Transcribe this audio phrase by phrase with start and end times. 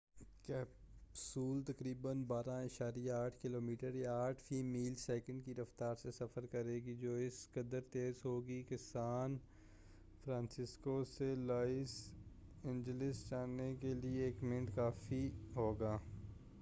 [0.43, 6.95] capsule تقریبا 12.8 kilometre یا 8 mile فی سیکنڈ کی رفتار سے سفر کرے گی
[6.95, 9.37] جو اس قدر تیز ہوگی کہ سان
[10.25, 11.95] فرانسسکو سے لاس
[12.63, 15.97] اینجلس جانے کے لیے ایک منٹ کافی ہوگا